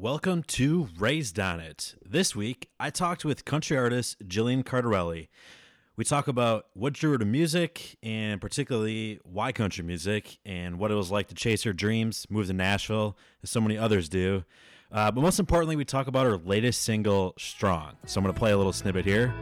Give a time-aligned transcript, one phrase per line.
[0.00, 1.94] Welcome to Raised on It.
[2.02, 5.28] This week, I talked with country artist Jillian Cardarelli.
[5.94, 10.90] We talk about what drew her to music and particularly why country music and what
[10.90, 14.44] it was like to chase her dreams, move to Nashville, as so many others do.
[14.90, 17.98] Uh, but most importantly, we talk about her latest single, Strong.
[18.06, 19.34] So I'm going to play a little snippet here.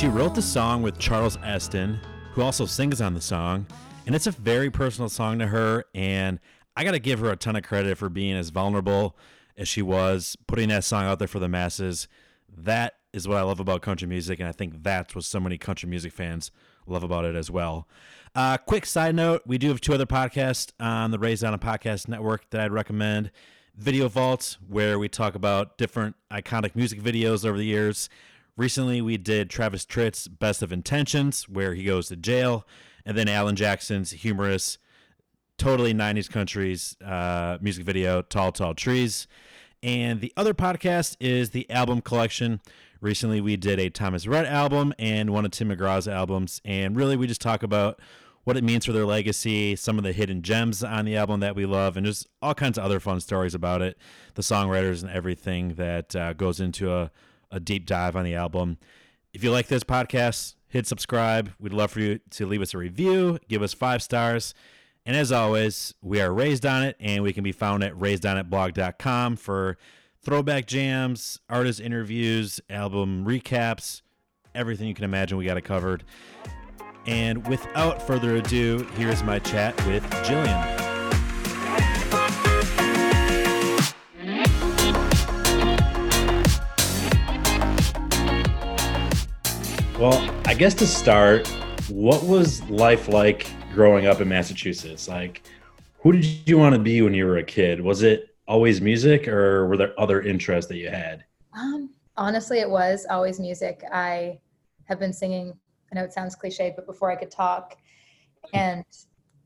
[0.00, 2.00] She wrote the song with Charles Esten,
[2.32, 3.66] who also sings on the song,
[4.06, 5.84] and it's a very personal song to her.
[5.94, 6.40] And
[6.74, 9.14] I got to give her a ton of credit for being as vulnerable
[9.58, 12.08] as she was, putting that song out there for the masses.
[12.48, 15.58] That is what I love about country music, and I think that's what so many
[15.58, 16.50] country music fans
[16.86, 17.86] love about it as well.
[18.34, 21.58] Uh, quick side note: we do have two other podcasts on the Raised on a
[21.58, 23.32] Podcast Network that I'd recommend.
[23.76, 28.08] Video Vault, where we talk about different iconic music videos over the years.
[28.60, 32.66] Recently, we did Travis Tritt's Best of Intentions, where he goes to jail,
[33.06, 34.76] and then Alan Jackson's humorous,
[35.56, 39.26] totally 90s countries uh, music video, Tall, Tall Trees.
[39.82, 42.60] And the other podcast is the album collection.
[43.00, 46.60] Recently, we did a Thomas Rhett album and one of Tim McGraw's albums.
[46.62, 47.98] And really, we just talk about
[48.44, 51.56] what it means for their legacy, some of the hidden gems on the album that
[51.56, 53.96] we love, and just all kinds of other fun stories about it,
[54.34, 57.10] the songwriters and everything that uh, goes into a,
[57.50, 58.78] a deep dive on the album.
[59.32, 61.52] If you like this podcast, hit subscribe.
[61.58, 64.54] We'd love for you to leave us a review, give us five stars.
[65.06, 69.36] And as always, we are raised on it, and we can be found at raisedonitblog.com
[69.36, 69.78] for
[70.22, 74.02] throwback jams, artist interviews, album recaps,
[74.54, 75.38] everything you can imagine.
[75.38, 76.04] We got it covered.
[77.06, 80.89] And without further ado, here's my chat with Jillian.
[90.00, 91.46] Well, I guess to start,
[91.90, 95.08] what was life like growing up in Massachusetts?
[95.08, 95.42] Like,
[95.98, 97.82] who did you want to be when you were a kid?
[97.82, 101.26] Was it always music, or were there other interests that you had?
[101.52, 103.84] Um, honestly, it was always music.
[103.92, 104.40] I
[104.84, 105.52] have been singing.
[105.92, 107.76] I know it sounds cliche, but before I could talk,
[108.54, 108.82] and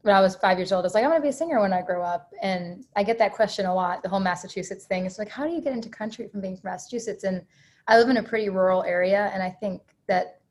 [0.02, 1.60] when I was five years old, I was like, I want to be a singer
[1.60, 2.30] when I grow up.
[2.42, 4.04] And I get that question a lot.
[4.04, 5.04] The whole Massachusetts thing.
[5.04, 7.24] It's like, how do you get into country from being from Massachusetts?
[7.24, 7.42] And
[7.88, 10.42] I live in a pretty rural area, and I think that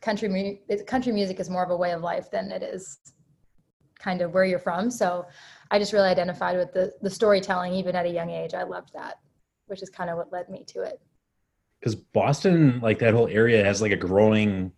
[0.00, 2.98] country mu- country music is more of a way of life than it is
[3.98, 4.90] kind of where you're from.
[4.90, 5.26] So
[5.70, 8.54] I just really identified with the the storytelling, even at a young age.
[8.54, 9.18] I loved that,
[9.66, 11.00] which is kind of what led me to it.
[11.80, 14.72] Because Boston, like that whole area, has like a growing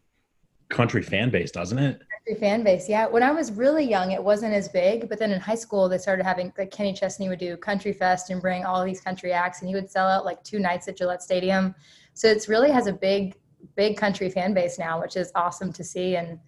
[0.69, 2.01] country fan base, doesn't it?
[2.29, 5.33] country fan base yeah when i was really young it wasn't as big but then
[5.33, 8.65] in high school they started having like kenny chesney would do country fest and bring
[8.65, 11.75] all these country acts and he would sell out like two nights at gillette stadium
[12.15, 13.35] so it's really has a big
[13.77, 16.17] big country fan base now which is awesome to see.
[16.17, 16.39] And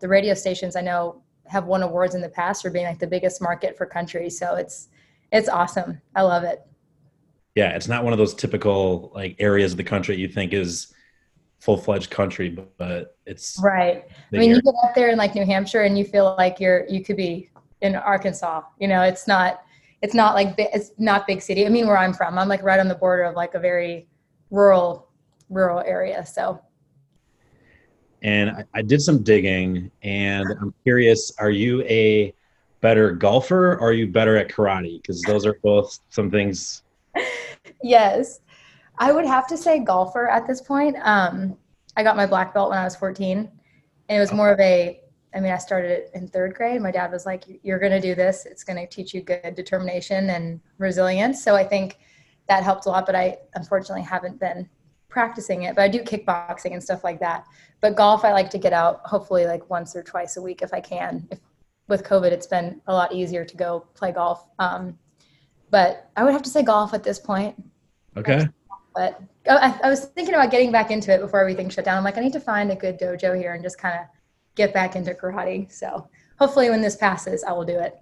[0.00, 3.06] the radio stations i know have won awards in the past for being like the
[3.06, 4.30] biggest market for country.
[4.30, 4.88] So it's
[5.32, 6.00] it's awesome.
[6.14, 6.62] I love it.
[7.54, 10.94] Yeah, it's not one of those typical like areas of the country you think is
[11.58, 14.04] full fledged country, but, but it's right.
[14.32, 14.62] I mean you area.
[14.62, 17.50] get up there in like new hampshire and you feel like you're you could be
[17.80, 18.62] in arkansas.
[18.78, 19.62] You know it's not
[20.02, 21.66] it's not like it's not big city.
[21.66, 24.08] I mean where i'm from i'm like right on the border of like a very
[24.50, 25.07] rural
[25.48, 26.60] rural area so.
[28.22, 32.34] And I, I did some digging and i'm curious are you a
[32.80, 35.00] better golfer or are you better at karate?
[35.02, 36.82] Because those are both some things.
[37.82, 38.40] Yes.
[38.98, 40.96] I would have to say golfer at this point.
[41.02, 41.56] Um
[41.96, 45.00] i got my black belt when i was 14 and it was more of a
[45.34, 46.80] i mean i started it in third grade.
[46.80, 48.46] My dad was like you're going to do this.
[48.46, 51.42] It's going to teach you good determination and resilience.
[51.42, 51.98] So i think
[52.48, 54.68] that helped a lot but i unfortunately haven't been
[55.08, 57.46] practicing it but i do kickboxing and stuff like that
[57.80, 60.72] but golf i like to get out hopefully like once or twice a week if
[60.74, 61.40] i can if
[61.88, 64.98] with covid it's been a lot easier to go play golf um,
[65.70, 67.54] but i would have to say golf at this point
[68.16, 68.46] okay
[68.94, 71.98] but I, I was thinking about getting back into it before everything shut down.
[71.98, 74.06] I'm like, I need to find a good dojo here and just kind of
[74.56, 75.70] get back into karate.
[75.70, 76.08] So
[76.38, 77.96] hopefully, when this passes, I will do it.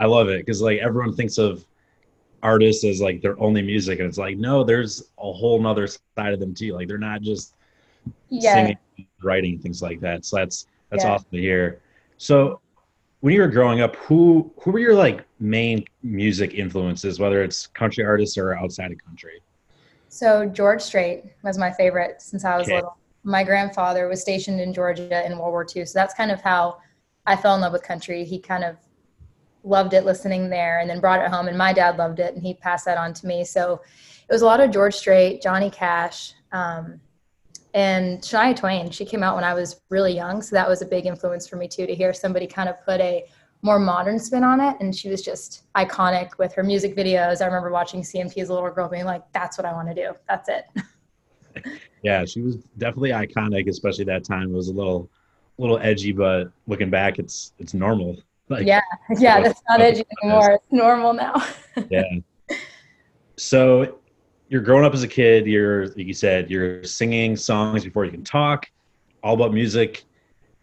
[0.00, 1.64] i love it because like everyone thinks of
[2.44, 6.32] artists as like their only music and it's like no there's a whole nother side
[6.34, 7.54] of them too like they're not just
[8.30, 8.52] Yeah.
[8.52, 8.78] singing
[9.22, 11.12] writing things like that so that's that's Yeah.
[11.12, 11.80] awesome to hear
[12.18, 12.60] so
[13.20, 17.66] when you were growing up who who were your like main music influences whether it's
[17.68, 19.40] country artists or outside of country
[20.08, 22.76] So George Strait was my favorite since I was Okay.
[22.76, 22.96] little.
[23.24, 25.84] my grandfather was stationed in Georgia in World War II.
[25.86, 26.78] So that's kind of how
[27.26, 28.24] I fell in love with country.
[28.24, 28.76] He kind of
[29.64, 31.48] loved it listening there and then brought it home.
[31.48, 33.44] And my dad loved it and he passed that on to me.
[33.44, 33.80] So
[34.28, 37.00] it was a lot of George Strait, Johnny Cash, um,
[37.72, 38.90] and Shania Twain.
[38.90, 40.42] She came out when I was really young.
[40.42, 43.00] So that was a big influence for me too to hear somebody kind of put
[43.00, 43.24] a
[43.62, 44.76] more modern spin on it.
[44.80, 47.40] And she was just iconic with her music videos.
[47.40, 49.94] I remember watching CMT as a little girl being like, that's what I want to
[49.94, 50.12] do.
[50.28, 50.66] That's it.
[52.02, 54.50] yeah, she was definitely iconic, especially that time.
[54.50, 55.10] It was a little,
[55.58, 58.18] little edgy, but looking back, it's it's normal.
[58.48, 58.80] Like, yeah,
[59.18, 60.52] yeah, that's not edgy anymore.
[60.52, 61.44] It's normal now.
[61.90, 62.02] yeah.
[63.36, 63.98] So,
[64.48, 65.46] you're growing up as a kid.
[65.46, 68.70] You're, like you said, you're singing songs before you can talk.
[69.22, 70.04] All about music.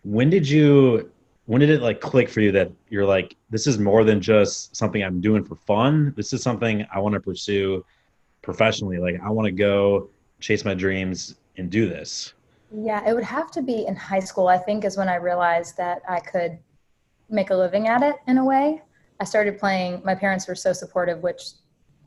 [0.04, 1.12] When did you?
[1.46, 4.76] When did it like click for you that you're like, this is more than just
[4.76, 6.14] something I'm doing for fun.
[6.16, 7.84] This is something I want to pursue
[8.42, 9.00] professionally.
[9.00, 12.34] Like, I want to go chase my dreams and do this?
[12.74, 15.78] Yeah, it would have to be in high school, I think, is when I realized
[15.78, 16.58] that I could
[17.32, 18.82] make a living at it in a way.
[19.20, 21.44] I started playing, my parents were so supportive, which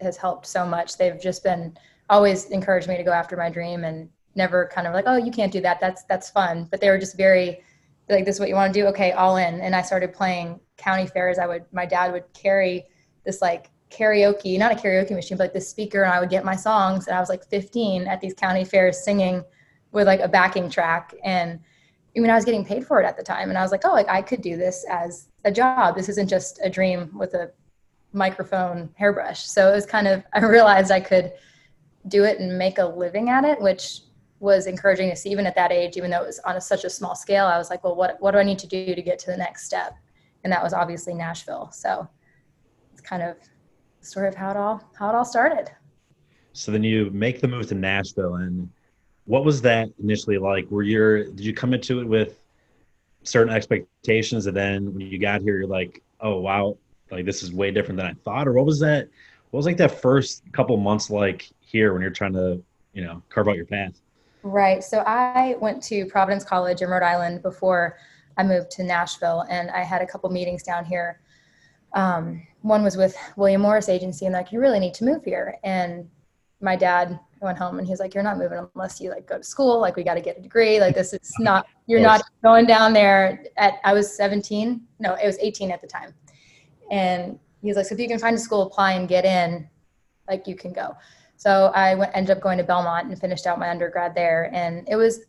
[0.01, 0.97] has helped so much.
[0.97, 1.77] They've just been
[2.11, 5.31] always encouraged me to go after my dream and never kind of like, oh, you
[5.31, 5.81] can't do that.
[5.81, 6.69] That's that's fun.
[6.71, 7.63] But they were just very
[8.09, 8.87] like, this is what you want to do?
[8.89, 9.61] Okay, all in.
[9.61, 11.39] And I started playing county fairs.
[11.39, 12.85] I would my dad would carry
[13.25, 16.45] this like karaoke, not a karaoke machine, but like this speaker, and I would get
[16.45, 17.07] my songs.
[17.07, 19.45] And I was like 15 at these county fairs singing
[19.93, 21.15] with like a backing track.
[21.23, 21.61] And
[22.17, 23.49] I mean, I was getting paid for it at the time.
[23.49, 25.97] And I was like, oh, like I could do this as a job.
[25.97, 27.51] This isn't just a dream with a
[28.13, 29.45] microphone hairbrush.
[29.45, 31.33] So it was kind of, I realized I could
[32.09, 34.01] do it and make a living at it, which
[34.39, 36.85] was encouraging to see even at that age, even though it was on a, such
[36.85, 37.47] a small scale.
[37.47, 39.37] I was like, well, what, what do I need to do to get to the
[39.37, 39.97] next step?
[40.45, 41.71] And that was obviously Nashville.
[41.73, 42.07] So
[42.93, 43.37] it's kind of
[44.01, 45.71] the story of how it all how it all started.
[46.53, 48.71] So then you make the move to Nashville, and
[49.27, 50.71] what was that initially like?
[50.71, 52.39] Were you did you come into it with
[53.23, 56.77] certain expectations, and then when you got here, you're like, oh wow,
[57.11, 59.09] like this is way different than I thought, or what was that?
[59.51, 62.63] What was like that first couple months like here when you're trying to
[62.93, 64.01] you know carve out your path?
[64.43, 64.85] Right.
[64.85, 67.97] So I went to Providence College in Rhode Island before
[68.37, 71.21] I moved to Nashville, and I had a couple meetings down here
[71.95, 75.59] um, one was with William Morris Agency, and like, you really need to move here.
[75.63, 76.09] And
[76.61, 79.39] my dad went home and he was like, You're not moving unless you like go
[79.39, 79.81] to school.
[79.81, 80.81] Like, we got to get a degree.
[80.81, 84.81] Like, this is not, you're not going down there at, I was 17.
[85.01, 86.15] No, it was 18 at the time.
[86.91, 89.69] And he was like, So if you can find a school, apply and get in,
[90.29, 90.97] like, you can go.
[91.37, 94.51] So I went, ended up going to Belmont and finished out my undergrad there.
[94.55, 95.21] And it was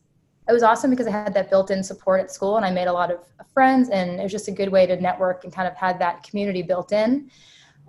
[0.47, 2.94] it was awesome because I had that built-in support at school and I made a
[2.94, 3.19] lot of
[3.53, 6.23] friends and it was just a good way to network and kind of had that
[6.23, 7.31] community built in.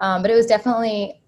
[0.01, 1.21] Um, but it was definitely,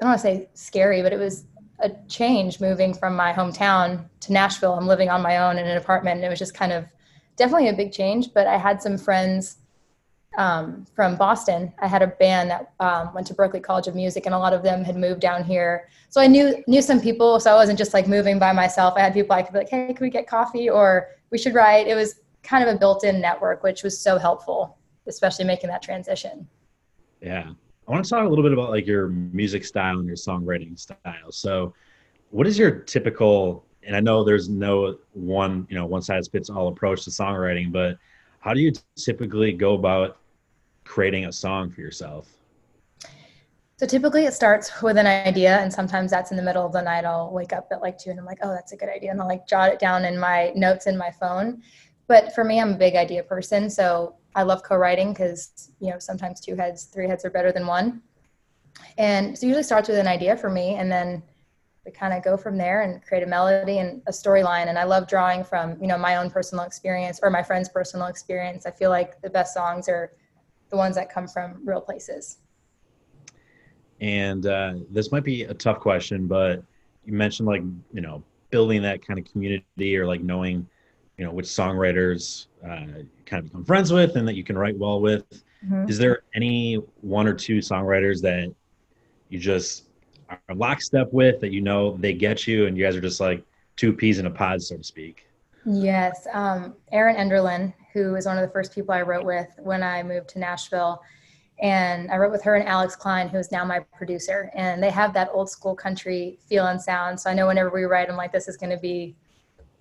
[0.00, 1.46] I don't want to say scary, but it was
[1.82, 4.74] a change moving from my hometown to Nashville.
[4.74, 6.84] I'm living on my own in an apartment and it was just kind of
[7.36, 9.56] definitely a big change, but I had some friends
[10.38, 11.72] um, from Boston.
[11.80, 14.52] I had a band that um, went to Berklee College of Music, and a lot
[14.52, 15.88] of them had moved down here.
[16.08, 17.40] So I knew knew some people.
[17.40, 18.94] So I wasn't just like moving by myself.
[18.96, 21.54] I had people I could be like, "Hey, can we get coffee?" or "We should
[21.54, 25.82] write." It was kind of a built-in network, which was so helpful, especially making that
[25.82, 26.48] transition.
[27.20, 27.52] Yeah,
[27.90, 30.78] I want to talk a little bit about like your music style and your songwriting
[30.78, 31.32] style.
[31.32, 31.74] So,
[32.30, 33.64] what is your typical?
[33.82, 37.72] And I know there's no one, you know, one size fits all approach to songwriting,
[37.72, 37.98] but
[38.38, 40.18] how do you typically go about
[40.84, 42.28] creating a song for yourself?
[43.76, 46.82] So typically it starts with an idea, and sometimes that's in the middle of the
[46.82, 47.04] night.
[47.04, 49.10] I'll wake up at like two and I'm like, oh, that's a good idea.
[49.10, 51.60] And I'll like jot it down in my notes in my phone.
[52.06, 53.68] But for me, I'm a big idea person.
[53.68, 57.52] So I love co writing because, you know, sometimes two heads, three heads are better
[57.52, 58.02] than one.
[58.98, 60.76] And so usually starts with an idea for me.
[60.76, 61.22] And then
[61.84, 64.68] we kind of go from there and create a melody and a storyline.
[64.68, 68.06] And I love drawing from, you know, my own personal experience or my friend's personal
[68.06, 68.66] experience.
[68.66, 70.12] I feel like the best songs are
[70.70, 72.38] the ones that come from real places.
[74.00, 76.62] And uh, this might be a tough question, but
[77.04, 80.66] you mentioned like you know building that kind of community or like knowing
[81.16, 84.78] you know which songwriters uh, kind of become friends with and that you can write
[84.78, 85.24] well with.
[85.64, 85.88] Mm-hmm.
[85.88, 88.52] Is there any one or two songwriters that
[89.28, 89.84] you just
[90.28, 93.44] are lockstep with that you know they get you and you guys are just like
[93.76, 95.26] two peas in a pod, so to speak?
[95.66, 99.82] Yes, um, Erin Enderlin who is one of the first people I wrote with when
[99.82, 101.02] I moved to Nashville.
[101.62, 104.50] And I wrote with her and Alex Kline, who is now my producer.
[104.54, 107.20] And they have that old school country feel and sound.
[107.20, 109.14] So I know whenever we write, I'm like, this is going to be,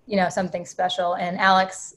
[0.05, 1.13] you know, something special.
[1.13, 1.95] And Alex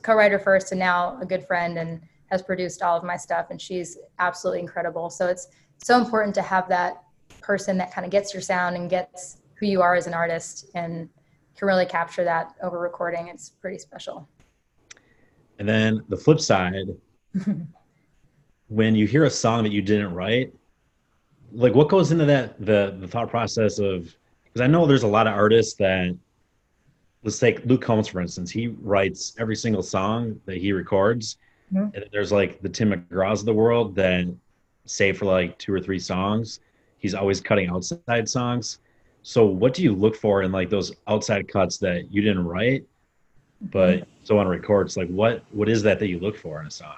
[0.00, 3.46] co-writer first and now a good friend and has produced all of my stuff.
[3.50, 5.10] And she's absolutely incredible.
[5.10, 7.02] So it's so important to have that
[7.40, 10.70] person that kind of gets your sound and gets who you are as an artist
[10.74, 11.08] and
[11.56, 13.28] can really capture that over recording.
[13.28, 14.28] It's pretty special.
[15.58, 16.86] And then the flip side,
[18.68, 20.52] when you hear a song that you didn't write,
[21.52, 24.14] like what goes into that the the thought process of
[24.44, 26.14] because I know there's a lot of artists that
[27.22, 28.50] let's take Luke Combs for instance.
[28.50, 31.38] He writes every single song that he records.
[31.72, 31.94] Mhm.
[31.94, 34.26] And there's like the Tim McGraws of the world that
[34.86, 36.60] say for like two or three songs,
[36.98, 38.78] he's always cutting outside songs.
[39.22, 42.86] So what do you look for in like those outside cuts that you didn't write,
[43.60, 44.96] but so on records?
[44.96, 46.96] Like what what is that that you look for in a song?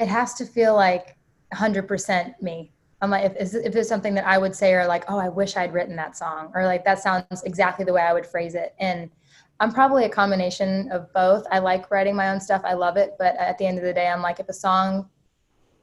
[0.00, 1.14] it has to feel like
[1.52, 2.72] 100% me.
[3.02, 5.56] I'm like, if, if it's something that I would say, or like, oh, I wish
[5.56, 8.74] I'd written that song, or like, that sounds exactly the way I would phrase it.
[8.78, 9.10] And
[9.58, 11.44] I'm probably a combination of both.
[11.50, 13.16] I like writing my own stuff, I love it.
[13.18, 15.08] But at the end of the day, I'm like, if a song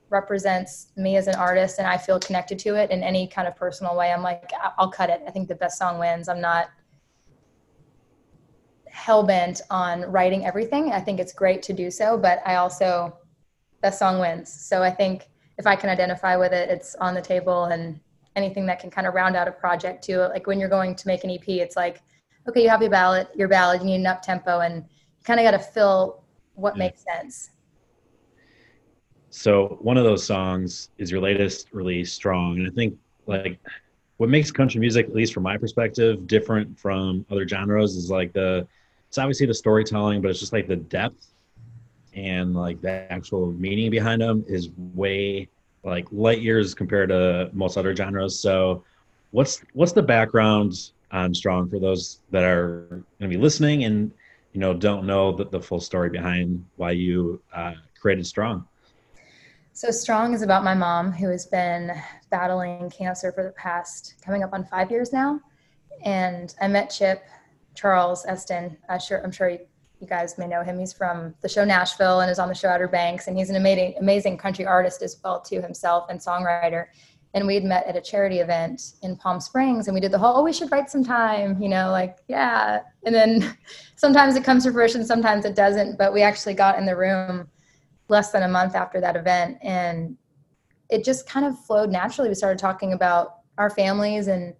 [0.10, 3.56] represents me as an artist and I feel connected to it in any kind of
[3.56, 5.22] personal way, I'm like, I'll cut it.
[5.28, 6.30] I think the best song wins.
[6.30, 6.70] I'm not
[8.90, 10.92] hell bent on writing everything.
[10.92, 13.16] I think it's great to do so, but I also
[13.82, 14.52] best song wins.
[14.52, 18.00] So I think if I can identify with it, it's on the table and
[18.36, 20.20] anything that can kind of round out a project too.
[20.20, 22.02] Like when you're going to make an EP, it's like,
[22.48, 25.40] okay, you have your ballad, your ballad, you need an up tempo and you kind
[25.40, 26.24] of got to fill
[26.54, 26.86] what Yeah.
[26.86, 27.50] makes sense.
[29.30, 32.60] So one of those songs is your latest release, Strong.
[32.60, 33.60] And I think like
[34.18, 38.34] what makes country music, at least from my perspective, different from other genres is like
[38.34, 38.68] the
[39.08, 41.28] it's obviously the storytelling, but it's just like the depth
[42.14, 45.50] and like the actual meaning behind them is way
[45.84, 48.40] like light years compared to most other genres.
[48.40, 48.84] So
[49.32, 54.12] what's what's the background on Strong for those that are going to be listening and
[54.54, 58.68] you know don't know the, the full story behind why you uh, created Strong?
[59.74, 61.92] So Strong is about my mom who has been
[62.32, 65.40] battling cancer for the past coming up on five years now.
[66.04, 67.24] And I met Chip
[67.76, 68.76] Charles Esten.
[68.90, 69.58] I'm sure, I'm sure
[70.00, 70.80] you, guys may know him.
[70.80, 73.28] He's from the show Nashville and is on the show Outer Banks.
[73.28, 76.86] And he's an amazing, amazing country artist as well too himself and songwriter.
[77.34, 80.38] And we'd met at a charity event in Palm Springs and we did the whole,
[80.38, 82.82] oh, we should write some time, you know, like, yeah.
[83.06, 83.58] And then
[83.96, 85.98] sometimes it comes to fruition, sometimes it doesn't.
[85.98, 87.48] But we actually got in the room
[88.10, 90.16] less than a month after that event and
[90.90, 94.54] it just kind of flowed naturally we started talking about our families and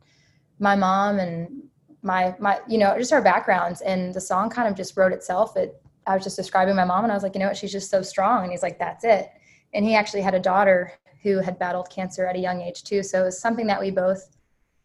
[0.60, 1.64] my mom and
[2.08, 5.56] my my you know just our backgrounds and the song kind of just wrote itself.
[5.56, 7.58] It i was just describing my mom and i was like you know what?
[7.58, 8.44] She's just so strong.
[8.44, 9.30] And he's like that's it.
[9.74, 13.04] And he actually had a daughter who had battled cancer at a young age too.
[13.04, 14.38] So it was something that we both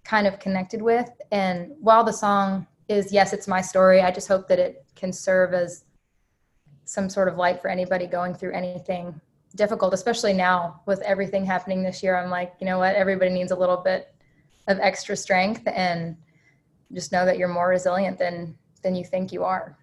[0.05, 1.11] kind of connected with.
[1.31, 5.13] And while the song is yes it's my story i just hope that it can
[5.13, 5.85] serve as
[6.85, 9.19] some sort of light for anybody going through anything
[9.55, 12.17] difficult, especially now with everything happening this year.
[12.17, 12.95] I'm like, you know what?
[12.95, 14.15] Everybody needs a little bit
[14.69, 15.63] of extra strength.
[15.67, 16.17] And
[16.93, 19.77] just know that you're more resilient than than you think you are.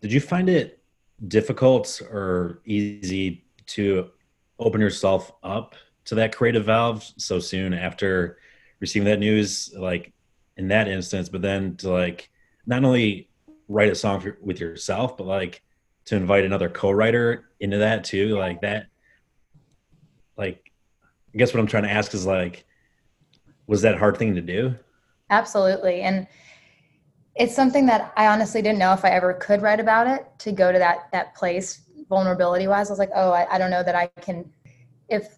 [0.00, 0.82] Did you find it
[1.28, 4.10] difficult or easy to
[4.58, 5.74] open yourself up
[6.06, 8.38] to that creative valve so soon after
[8.80, 9.72] receiving that news?
[9.76, 10.12] Like
[10.56, 12.30] in that instance, but then to like
[12.66, 13.28] not only
[13.68, 15.62] write a song for, with yourself, but like
[16.06, 18.86] to invite another co-writer into that too, like that.
[20.36, 20.70] Like,
[21.34, 22.64] I guess what I'm trying to ask is like,
[23.66, 24.74] was that a hard thing to do?
[25.30, 26.02] Absolutely.
[26.02, 26.26] And
[27.34, 30.52] it's something that I honestly didn't know if I ever could write about it to
[30.52, 32.88] go to that that place vulnerability wise.
[32.88, 34.50] I was like, oh, I, I don't know that I can
[35.08, 35.36] if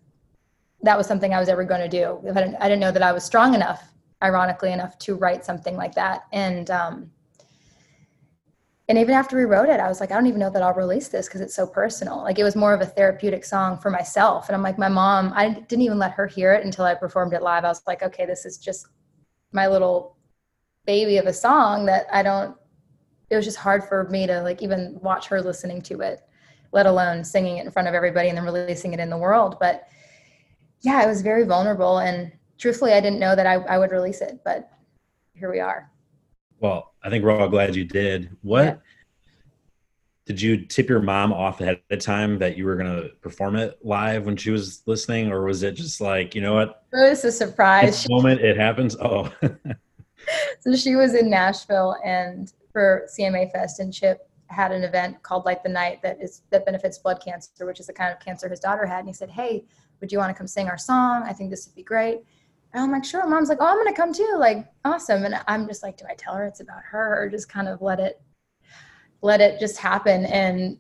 [0.83, 2.21] that was something I was ever going to do.
[2.25, 5.45] If I didn't, I didn't know that I was strong enough, ironically enough, to write
[5.45, 6.25] something like that.
[6.33, 7.11] And um,
[8.89, 10.75] and even after we wrote it, I was like, I don't even know that I'll
[10.75, 12.23] release this because it's so personal.
[12.23, 14.49] Like it was more of a therapeutic song for myself.
[14.49, 17.33] And I'm like, my mom, I didn't even let her hear it until I performed
[17.33, 17.65] it live.
[17.65, 18.87] I was like, okay, this is just
[19.57, 20.17] my little
[20.87, 22.57] baby of a song that I don't.
[23.29, 26.21] It was just hard for me to like even watch her listening to it,
[26.71, 29.57] let alone singing it in front of everybody and then releasing it in the world.
[29.59, 29.89] But
[30.83, 31.99] yeah, it was very vulnerable.
[31.99, 34.71] And truthfully, I didn't know that I, I would release it, but
[35.35, 35.91] here we are.
[36.61, 38.37] Well, I think we're all glad you did.
[38.43, 38.77] What Yeah.
[40.27, 43.55] Did you tip your mom off ahead of time that you were going to perform
[43.57, 47.11] it live when she was listening, or was it just like, you know what, It
[47.11, 47.85] was a surprise.
[47.87, 48.97] this moment it happens?
[49.01, 49.33] Oh,
[50.61, 55.45] so she was in Nashville and for CMA Fest and Chip had an event called
[55.45, 58.49] like the Night that is that benefits blood cancer, which is the kind of cancer
[58.49, 59.01] his daughter had.
[59.01, 59.65] And he said, Hey,
[60.01, 61.23] would you want to come sing our song?
[61.25, 62.21] I think this would be great.
[62.73, 63.27] And I'm like, sure.
[63.27, 64.37] Mom's like, Oh, I'm gonna come too.
[64.39, 65.25] Like, awesome.
[65.25, 67.81] And I'm just like, do I tell her it's about her or just kind of
[67.83, 68.21] let it
[69.23, 70.25] let it just happen?
[70.27, 70.79] And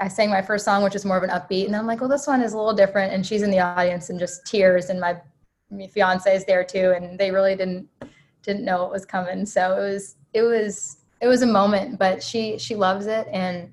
[0.00, 2.08] I sang my first song, which is more of an upbeat, and I'm like, well,
[2.08, 3.12] this one is a little different.
[3.12, 5.20] And she's in the audience and just tears, and my,
[5.70, 7.88] my fiance is there too, and they really didn't
[8.42, 9.44] didn't know what was coming.
[9.44, 13.72] So it was it was it was a moment, but she she loves it and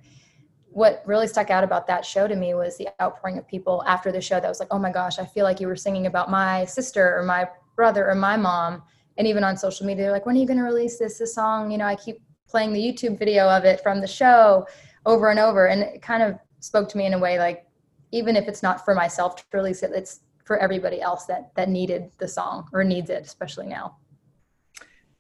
[0.74, 4.12] what really stuck out about that show to me was the outpouring of people after
[4.12, 6.32] the show that was like, "Oh my gosh, I feel like you were singing about
[6.32, 8.82] my sister or my brother or my mom."
[9.18, 11.36] And even on social media, they're like, "When are you going to release this this
[11.36, 14.66] song?" You know, I keep playing the YouTube video of it from the show
[15.06, 17.66] over and over and it kind of spoke to me in a way like
[18.14, 21.68] even if it's not for myself to release it, it's for everybody else that that
[21.68, 23.98] needed the song or needs it, especially now.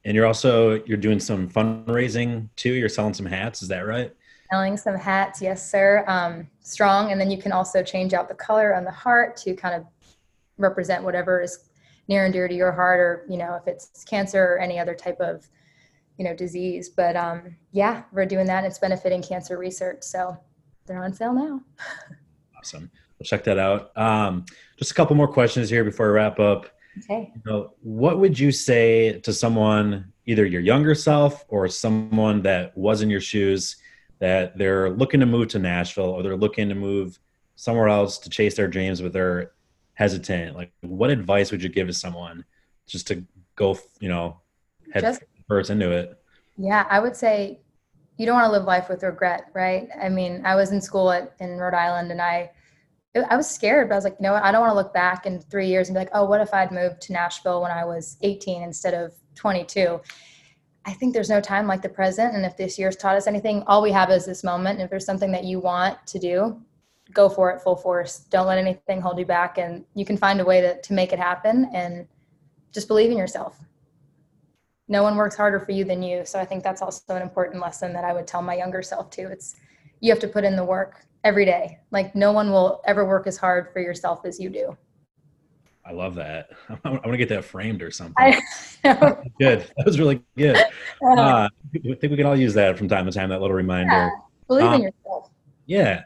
[0.05, 2.71] And you're also you're doing some fundraising too.
[2.71, 4.13] You're selling some hats, is that right?
[4.51, 6.05] Selling some hats, yes, sir.
[6.07, 9.55] Um, strong, and then you can also change out the color on the heart to
[9.55, 9.85] kind of
[10.57, 11.69] represent whatever is
[12.07, 14.93] near and dear to your heart, or you know, if it's cancer or any other
[14.93, 15.49] type of
[16.17, 16.89] you know disease.
[16.89, 18.63] But um, yeah, we're doing that.
[18.63, 20.37] It's benefiting cancer research, so
[20.85, 21.61] they're on sale now.
[22.57, 22.89] awesome.
[23.19, 23.95] We'll check that out.
[23.97, 24.45] Um,
[24.77, 26.67] just a couple more questions here before i wrap up.
[26.99, 27.31] Okay.
[27.35, 32.77] You know, what would you say to someone, either your younger self or someone that
[32.77, 33.77] was in your shoes,
[34.19, 37.19] that they're looking to move to Nashville or they're looking to move
[37.55, 39.51] somewhere else to chase their dreams, but they're
[39.93, 40.55] hesitant?
[40.55, 42.45] Like, what advice would you give to someone
[42.87, 43.23] just to
[43.55, 44.39] go, you know,
[44.93, 46.17] head Just- first into it?
[46.57, 47.59] Yeah, I would say
[48.17, 49.89] you don't want to live life with regret, right?
[49.99, 52.51] I mean, I was in school at, in Rhode Island and I
[53.29, 54.43] I was scared, but I was like, you know what?
[54.43, 56.51] I don't want to look back in three years and be like, oh, what if
[56.51, 60.01] I'd moved to Nashville when I was 18 instead of 22?
[60.85, 62.33] I think there's no time like the present.
[62.33, 64.79] And if this year's taught us anything, all we have is this moment.
[64.79, 66.59] And if there's something that you want to do,
[67.13, 68.19] go for it full force.
[68.31, 69.59] Don't let anything hold you back.
[69.59, 72.07] And you can find a way to, to make it happen and
[72.71, 73.59] just believe in yourself
[74.93, 76.23] no one works harder for you than you.
[76.23, 79.09] So I think that's also an important lesson that I would tell my younger self
[79.09, 79.27] too.
[79.31, 79.55] It's
[80.01, 81.79] you have to put in the work every day.
[81.89, 84.77] Like no one will ever work as hard for yourself as you do.
[85.83, 86.51] I love that.
[86.85, 88.15] I want to get that framed or something.
[88.17, 88.39] I
[89.39, 89.65] good.
[89.75, 90.57] That was really good.
[91.03, 93.29] Uh, I think we can all use that from time to time.
[93.29, 93.91] That little reminder.
[93.91, 94.09] yeah.
[94.47, 95.29] Believe in um, yourself.
[95.65, 96.03] Yeah.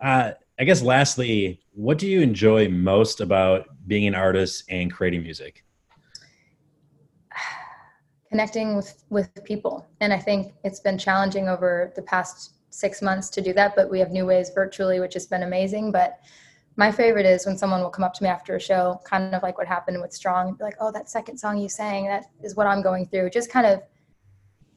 [0.00, 5.22] Uh, I guess lastly, what do you enjoy most about being an artist and creating
[5.22, 5.63] music?
[8.34, 9.86] Connecting with with people.
[10.00, 13.88] And I think it's been challenging over the past six months to do that, but
[13.88, 15.92] we have new ways virtually, which has been amazing.
[15.92, 16.18] But
[16.74, 19.44] my favorite is when someone will come up to me after a show, kind of
[19.44, 22.24] like what happened with Strong, and be like, "Oh, that second song you sang, that
[22.42, 23.84] is what I'm going through." Just kind of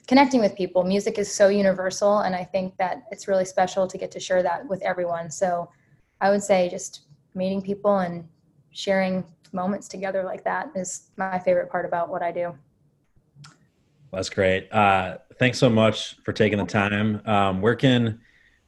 [0.05, 0.83] connecting with people.
[0.83, 4.43] Music is so universal, and I think that it's really special to get to share
[4.43, 5.31] that with everyone.
[5.31, 5.67] So,
[6.21, 8.29] I would say just meeting people and
[8.69, 12.55] sharing moments together like that is my favorite part about what I do.
[14.11, 14.71] That's great.
[14.71, 17.21] Uh, thanks so much for taking the time.
[17.25, 18.19] Um, where can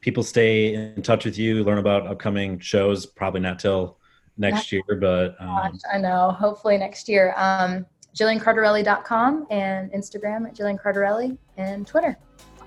[0.01, 3.05] people stay in touch with you, learn about upcoming shows?
[3.05, 3.97] Probably not till
[4.37, 6.31] next year, but Gosh, um, I know.
[6.31, 7.33] Hopefully next year.
[7.37, 12.17] Um, JillianCardarelli.com and Instagram at Jillian Cardarelli and Twitter.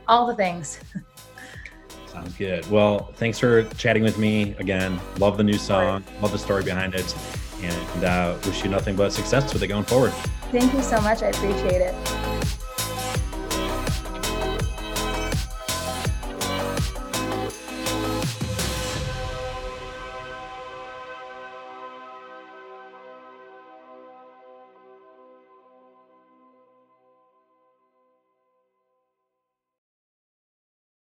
[0.09, 0.81] All the things.
[2.07, 2.69] sounds good.
[2.71, 5.01] Well, thanks for chatting with me again.
[5.19, 7.15] Love the new song, love the story behind it,
[7.63, 10.13] and uh, wish you nothing but success with it going forward.
[10.51, 11.23] Thank you so much.
[11.23, 12.59] I appreciate it.